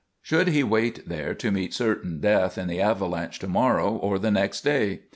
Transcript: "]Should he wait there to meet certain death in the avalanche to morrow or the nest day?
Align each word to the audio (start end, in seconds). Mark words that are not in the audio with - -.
"]Should 0.23 0.47
he 0.47 0.63
wait 0.63 1.07
there 1.07 1.35
to 1.35 1.51
meet 1.51 1.75
certain 1.75 2.19
death 2.19 2.57
in 2.57 2.65
the 2.67 2.81
avalanche 2.81 3.37
to 3.37 3.47
morrow 3.47 3.91
or 3.91 4.17
the 4.17 4.31
nest 4.31 4.63
day? 4.63 5.01